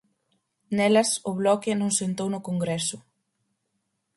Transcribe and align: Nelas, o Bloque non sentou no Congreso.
Nelas, 0.75 1.11
o 1.29 1.31
Bloque 1.39 1.71
non 1.81 1.91
sentou 1.99 2.27
no 2.31 2.45
Congreso. 2.49 2.97